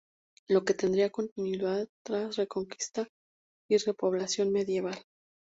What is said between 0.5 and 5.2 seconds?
que tendrá continuidad tras la Reconquista y Repoblación medieval.